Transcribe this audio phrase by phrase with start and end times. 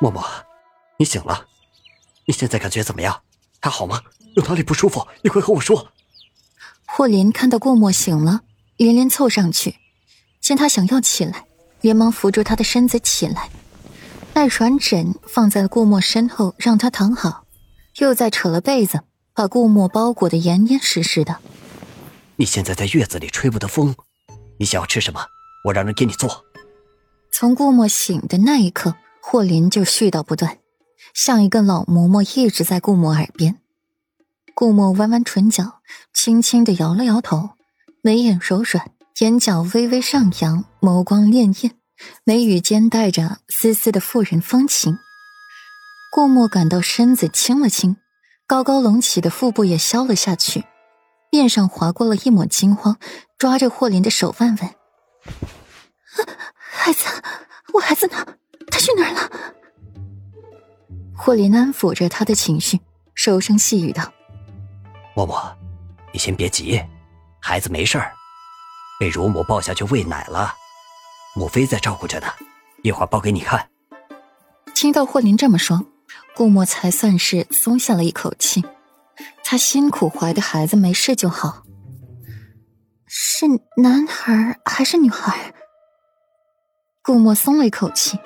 [0.00, 0.24] 默默，
[0.98, 1.46] 你醒了，
[2.26, 3.22] 你现在感觉怎么样？
[3.60, 4.00] 还好吗？
[4.34, 5.06] 有哪里不舒服？
[5.22, 5.92] 你快和我说。
[6.86, 8.42] 霍林看到顾墨醒了，
[8.76, 9.76] 连连凑上去，
[10.40, 11.46] 见他想要起来，
[11.80, 13.48] 连忙扶住他的身子起来，
[14.32, 17.44] 带软枕放在了顾墨身后，让他躺好，
[17.96, 19.00] 又再扯了被子，
[19.32, 21.38] 把顾墨包裹得严严实实的。
[22.36, 23.94] 你现在在月子里吹不得风，
[24.58, 25.24] 你想要吃什么？
[25.64, 26.44] 我让人给你做。
[27.30, 28.94] 从顾墨醒的那一刻，
[29.26, 30.58] 霍林就絮叨不断，
[31.14, 33.58] 像一个老嬷嬷一直在顾墨耳边。
[34.54, 35.80] 顾墨弯弯唇角，
[36.12, 37.48] 轻轻的摇了摇头，
[38.02, 41.72] 眉眼柔软，眼角微微上扬，眸光潋滟，
[42.24, 44.98] 眉宇间带着丝丝的妇人风情。
[46.12, 47.96] 顾墨感到身子轻了轻，
[48.46, 50.64] 高高隆起的腹部也消了下去，
[51.32, 52.98] 面上划过了一抹惊慌，
[53.38, 54.70] 抓着霍林的手腕问
[56.54, 57.06] ：“孩子，
[57.72, 58.36] 我孩子呢？
[61.24, 62.78] 他去哪儿了？”霍林安抚着他的情绪，
[63.14, 64.12] 柔声细语道。
[65.14, 65.56] 默默，
[66.12, 66.82] 你先别急，
[67.40, 68.12] 孩子没事儿，
[69.00, 70.52] 被乳母抱下去喂奶了，
[71.34, 72.26] 母妃在照顾着呢，
[72.82, 73.70] 一会儿抱给你看。
[74.74, 75.86] 听到霍林这么说，
[76.36, 78.62] 顾墨才算是松下了一口气，
[79.44, 81.62] 他辛苦怀的孩子没事就好。
[83.06, 85.54] 是男孩还是女孩？
[87.02, 88.18] 顾墨松了一口气，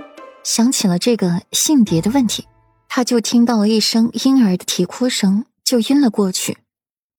[0.43, 2.49] 想起了这个性别的问题，
[2.89, 6.59] 他就听到了一声婴儿的啼哭声，就晕了过去。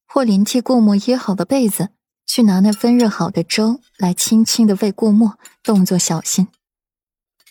[0.08, 1.90] 霍林替顾墨掖好的被子，
[2.26, 6.48] 去拿那分热好的粥来，轻轻的喂顾墨，动作小心。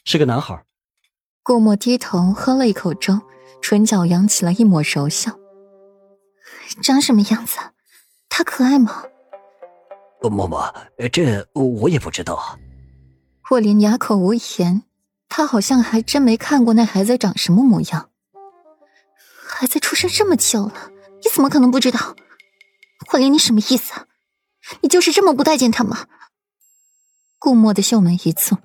[0.04, 0.64] 是个男孩。
[1.42, 3.20] 顾墨低头喝了一口粥，
[3.62, 5.38] 唇角扬起了一抹柔笑。
[6.82, 7.58] 长什么样子？
[8.28, 9.04] 他可爱吗？
[10.20, 10.74] 默默，
[11.12, 12.58] 这我也不知道。
[13.40, 14.82] 霍林哑口无言，
[15.28, 18.10] 他好像还真没看过那孩子长什么模样。
[19.46, 20.90] 孩子出生这么久了，
[21.22, 22.16] 你怎么可能不知道？
[23.06, 23.92] 霍林，你什么意思？
[24.82, 26.06] 你就是这么不待见他吗？
[27.38, 28.58] 顾墨的秀眉一蹙，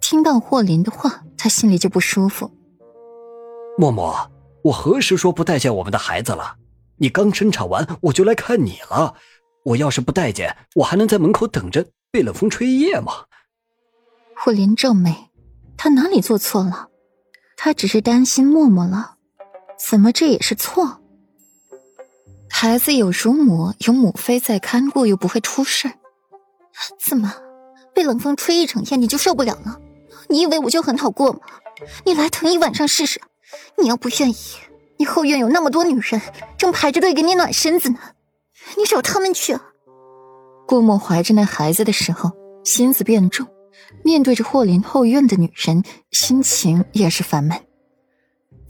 [0.00, 2.50] 听到霍林的话，他心里就不舒服。
[3.76, 4.30] 默默，
[4.64, 6.56] 我何时说不待见我们的孩子了？
[6.98, 9.14] 你刚生产完，我就来看你了。
[9.64, 13.26] 我要是不待见，我还能在门口等着被冷风吹一夜吗？
[14.36, 15.30] 霍林皱眉，
[15.76, 16.88] 他哪里做错了？
[17.56, 19.16] 他只是担心默默了，
[19.78, 21.00] 怎么这也是错？
[22.50, 25.90] 孩子有乳母，有母妃在看顾，又不会出事。
[26.98, 27.34] 怎么，
[27.94, 29.80] 被冷风吹一整夜你就受不了了？
[30.28, 31.40] 你以为我就很好过吗？
[32.04, 33.20] 你来疼一晚上试试。
[33.78, 34.36] 你要不愿意，
[34.96, 36.20] 你后院有那么多女人
[36.56, 37.98] 正排着队给你暖身子呢，
[38.78, 39.62] 你找他们去啊。
[40.66, 42.30] 顾墨怀着那孩子的时候，
[42.64, 43.46] 心思变重，
[44.04, 47.66] 面对着霍林后院的女人，心情也是烦闷。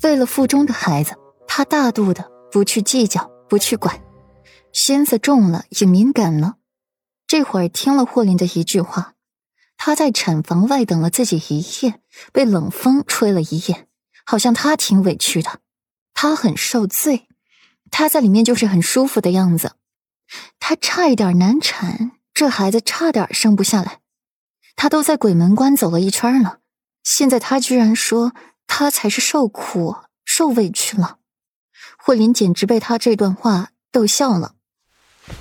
[0.03, 1.15] 为了腹中的孩子，
[1.47, 3.31] 他大度的不去计较。
[3.53, 4.01] 不去管，
[4.73, 6.55] 心思重了也敏感了。
[7.27, 9.13] 这会儿听了霍林的一句话，
[9.77, 12.01] 他在产房外等了自己一夜，
[12.33, 13.87] 被冷风吹了一夜，
[14.25, 15.59] 好像他挺委屈的，
[16.15, 17.29] 他很受罪，
[17.91, 19.73] 他在里面就是很舒服的样子。
[20.59, 23.99] 他差一点难产，这孩子差点生不下来，
[24.77, 26.59] 他都在鬼门关走了一圈了，
[27.03, 28.33] 现在他居然说
[28.67, 31.19] 他才是受苦、受委屈了。
[31.99, 34.55] 霍林简直被他这段话逗笑了。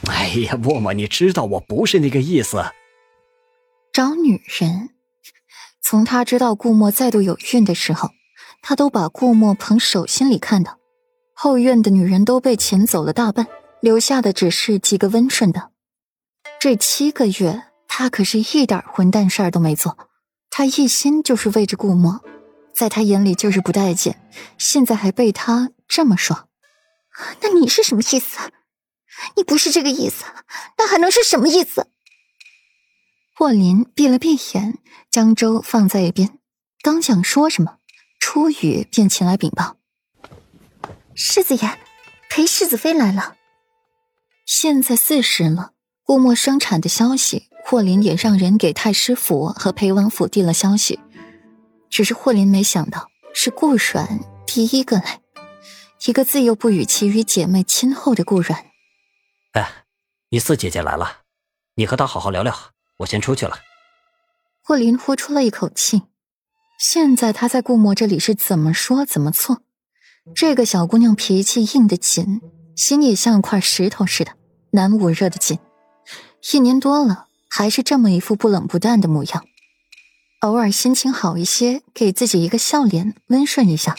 [0.08, 2.64] 哎呀，默默，你知道我不是那个意思。
[3.92, 4.92] 找女人，
[5.82, 8.10] 从他知道顾墨再度有孕的时候，
[8.62, 10.78] 他都把顾墨捧手心里看的。
[11.34, 13.48] 后院的女人都被遣走了大半，
[13.80, 15.72] 留下的只是几个温顺的。
[16.60, 19.98] 这七个月，他可是一点混蛋事儿都没做，
[20.50, 22.22] 他一心就是为着顾墨，
[22.74, 26.48] 在他眼里就是不待见，现在还被他这么说。
[27.42, 28.50] 那你是什么意思？
[29.36, 30.24] 你不是这个意思，
[30.78, 31.86] 那还能是什么意思？
[33.36, 34.80] 霍林闭了闭眼，
[35.12, 36.40] 将粥放在一边，
[36.82, 37.80] 刚想说什么，
[38.22, 39.76] 初雨便前来禀报
[41.14, 41.78] ：“世子爷，
[42.30, 43.36] 裴世子妃来了。”
[44.48, 45.74] 现在四时了，
[46.04, 51.00] 顾墨生产的消息，霍林也让人给太师府和裴王府递了消息，
[51.90, 55.22] 只是霍林没想到是顾阮第一个来。
[56.08, 58.66] 一个自幼不与其余姐妹亲厚的顾阮，
[59.54, 59.86] 哎，
[60.30, 61.20] 你四姐姐来了，
[61.76, 62.56] 你和她好好聊聊，
[62.98, 63.60] 我先出去了。
[64.64, 66.02] 霍林呼出了一口气，
[66.80, 69.62] 现在他在顾墨这里是怎么说怎么错。
[70.34, 72.42] 这个小姑娘脾气硬得紧，
[72.76, 74.32] 心也像块石头似的，
[74.72, 75.60] 难捂热的紧。
[76.52, 79.46] 一年多了，还是这么一副不冷不淡的模样。
[80.40, 83.98] 偶尔心情好一些，给自己一个笑脸，温顺一下。